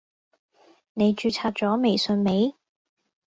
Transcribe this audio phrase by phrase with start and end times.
[0.95, 2.55] 你註冊咗微信未？